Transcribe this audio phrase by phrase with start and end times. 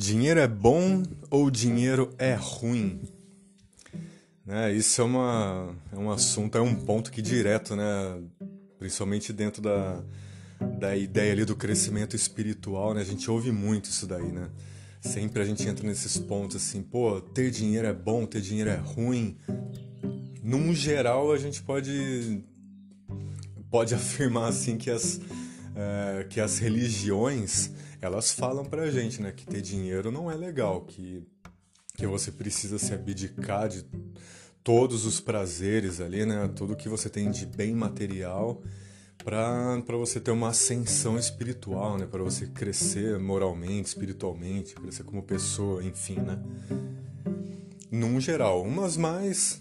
[0.00, 3.02] Dinheiro é bom ou dinheiro é ruim?
[4.46, 8.18] Né, isso é, uma, é um assunto, é um ponto que direto, né,
[8.78, 10.02] principalmente dentro da,
[10.78, 14.48] da ideia ali do crescimento espiritual, né, a gente ouve muito isso daí, né?
[15.02, 18.76] Sempre a gente entra nesses pontos assim, pô, ter dinheiro é bom, ter dinheiro é
[18.76, 19.36] ruim.
[20.42, 22.42] Num geral, a gente pode
[23.70, 25.20] pode afirmar assim que as
[25.76, 30.82] é, que as religiões elas falam pra gente, né, que ter dinheiro não é legal,
[30.82, 31.22] que,
[31.96, 33.84] que você precisa se abdicar de
[34.64, 38.62] todos os prazeres ali, né, tudo que você tem de bem material
[39.22, 45.84] para você ter uma ascensão espiritual, né, para você crescer moralmente, espiritualmente, crescer como pessoa,
[45.84, 46.42] enfim, né.
[47.90, 49.60] Num geral, umas mais,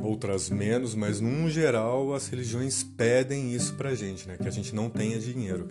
[0.00, 4.74] outras menos, mas num geral as religiões pedem isso pra gente, né, que a gente
[4.74, 5.68] não tenha dinheiro.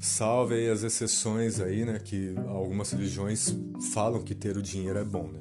[0.00, 1.98] Salve aí as exceções aí, né?
[1.98, 3.54] Que algumas religiões
[3.92, 5.40] falam que ter o dinheiro é bom, né?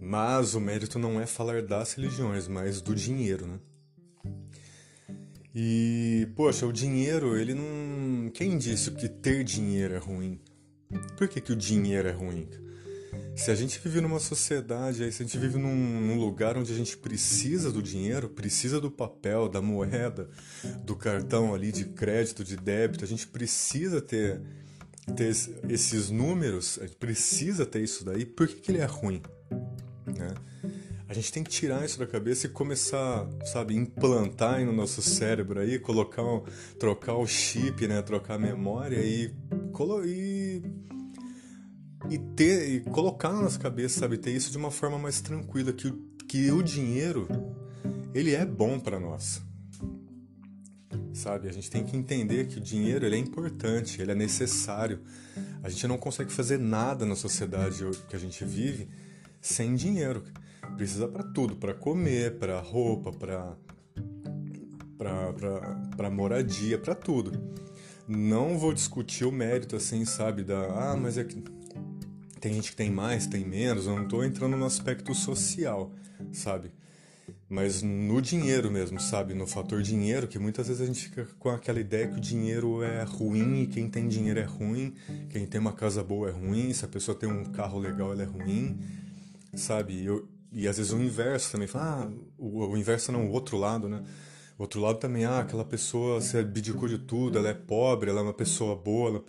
[0.00, 3.58] Mas o mérito não é falar das religiões, mas do dinheiro, né?
[5.54, 8.30] E, poxa, o dinheiro, ele não.
[8.30, 10.38] Quem disse que ter dinheiro é ruim?
[11.16, 12.48] Por que, que o dinheiro é ruim?
[13.34, 16.76] Se a gente vive numa sociedade, se a gente vive num, num, lugar onde a
[16.76, 20.28] gente precisa do dinheiro, precisa do papel, da moeda,
[20.84, 24.40] do cartão ali de crédito, de débito, a gente precisa ter,
[25.16, 25.34] ter
[25.68, 29.22] esses números, a gente precisa ter isso daí, por que, que ele é ruim?
[30.06, 30.34] Né?
[31.10, 35.02] A gente tem que tirar isso da cabeça e começar, sabe, implantar aí no nosso
[35.02, 36.22] cérebro aí, colocar,
[36.78, 39.34] trocar o chip, né, trocar a memória e,
[40.06, 40.62] e
[42.08, 45.72] e ter e colocar na nossa cabeça, sabe, ter isso de uma forma mais tranquila
[45.72, 45.92] que
[46.30, 47.26] que o dinheiro
[48.14, 49.42] ele é bom para nós.
[51.12, 55.00] Sabe, a gente tem que entender que o dinheiro ele é importante, ele é necessário.
[55.60, 58.88] A gente não consegue fazer nada na sociedade que a gente vive
[59.40, 60.22] sem dinheiro.
[60.76, 63.56] Precisa para tudo, para comer, para roupa, para
[65.96, 67.32] para moradia, para tudo.
[68.06, 71.42] Não vou discutir o mérito assim, sabe, da ah, mas é que
[72.40, 75.92] tem gente que tem mais, tem menos, eu não estou entrando no aspecto social,
[76.32, 76.72] sabe?
[77.48, 79.34] Mas no dinheiro mesmo, sabe?
[79.34, 82.82] No fator dinheiro, que muitas vezes a gente fica com aquela ideia que o dinheiro
[82.82, 84.94] é ruim e quem tem dinheiro é ruim,
[85.28, 88.22] quem tem uma casa boa é ruim, se a pessoa tem um carro legal ela
[88.22, 88.78] é ruim,
[89.54, 90.04] sabe?
[90.04, 93.56] Eu, e às vezes o inverso também, fala, ah, o, o inverso não, o outro
[93.56, 94.02] lado, né?
[94.58, 98.20] O outro lado também, ah, aquela pessoa se abdicou de tudo, ela é pobre, ela
[98.20, 99.10] é uma pessoa boa.
[99.10, 99.24] Ela...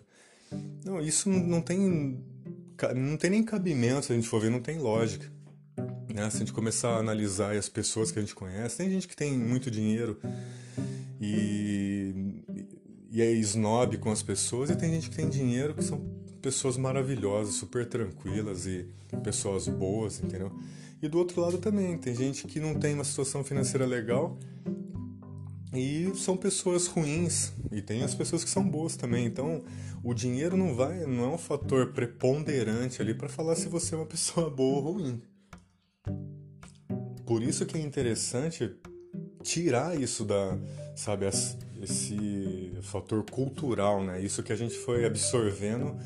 [0.83, 2.21] Não, isso não tem
[2.95, 5.25] não tem nem cabimento, se a gente for ver, não tem lógica.
[6.13, 6.29] Né?
[6.29, 9.15] Se a gente começar a analisar as pessoas que a gente conhece, tem gente que
[9.15, 10.19] tem muito dinheiro
[11.19, 12.43] e,
[13.11, 15.99] e é snob com as pessoas, e tem gente que tem dinheiro que são
[16.41, 18.87] pessoas maravilhosas, super tranquilas e
[19.23, 20.51] pessoas boas, entendeu?
[21.01, 24.37] E do outro lado também, tem gente que não tem uma situação financeira legal
[25.73, 29.25] e são pessoas ruins e tem as pessoas que são boas também.
[29.25, 29.63] Então,
[30.03, 33.97] o dinheiro não vai, não é um fator preponderante ali para falar se você é
[33.97, 35.21] uma pessoa boa ou ruim.
[37.25, 38.75] Por isso que é interessante
[39.41, 40.57] tirar isso da,
[40.95, 41.25] sabe,
[41.83, 44.21] esse fator cultural, né?
[44.21, 45.97] Isso que a gente foi absorvendo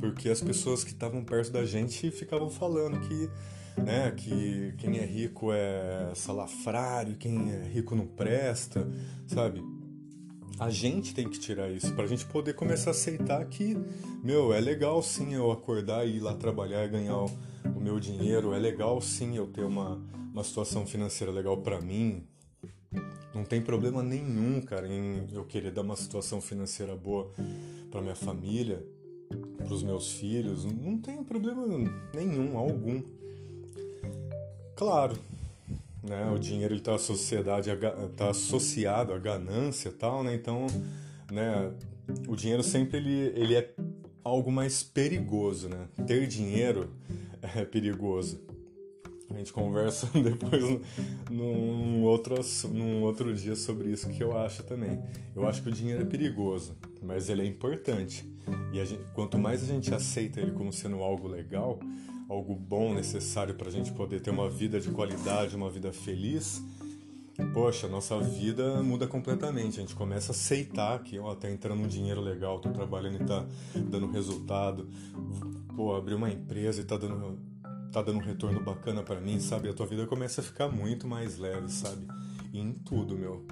[0.00, 3.30] porque as pessoas que estavam perto da gente ficavam falando que
[3.76, 4.10] né?
[4.12, 8.88] Que quem é rico é salafrário, quem é rico não presta,
[9.26, 9.62] sabe?
[10.58, 13.76] A gente tem que tirar isso para a gente poder começar a aceitar que,
[14.22, 17.30] meu, é legal sim eu acordar e ir lá trabalhar e ganhar o,
[17.74, 20.00] o meu dinheiro, é legal sim eu ter uma,
[20.32, 22.24] uma situação financeira legal para mim.
[23.34, 27.30] Não tem problema nenhum, cara, em eu querer dar uma situação financeira boa
[27.90, 28.84] para minha família,
[29.56, 30.64] para os meus filhos.
[30.64, 31.66] Não tem problema
[32.14, 33.02] nenhum, algum.
[34.76, 35.18] Claro,
[36.02, 36.30] né?
[36.30, 40.34] O dinheiro está sociedade está associado à ganância, tal, né?
[40.34, 40.66] Então,
[41.30, 41.72] né?
[42.28, 43.74] O dinheiro sempre ele, ele é
[44.22, 45.88] algo mais perigoso, né?
[46.06, 46.90] Ter dinheiro
[47.42, 48.40] é perigoso.
[49.34, 50.62] A gente conversa depois
[51.28, 52.36] num outro,
[52.72, 55.02] num outro dia sobre isso que eu acho também.
[55.34, 58.24] Eu acho que o dinheiro é perigoso, mas ele é importante.
[58.72, 61.80] E gente, quanto mais a gente aceita ele como sendo algo legal,
[62.28, 66.62] algo bom, necessário para a gente poder ter uma vida de qualidade, uma vida feliz,
[67.52, 69.78] poxa, nossa vida muda completamente.
[69.78, 73.26] A gente começa a aceitar que, ó, tá entrando um dinheiro legal, tô trabalhando e
[73.26, 73.44] tá
[73.74, 74.88] dando resultado.
[75.74, 77.38] Pô, abri uma empresa e tá dando,
[77.94, 79.68] tá dando um retorno bacana para mim, sabe?
[79.68, 82.08] A tua vida começa a ficar muito mais leve, sabe?
[82.52, 83.46] Em tudo, meu.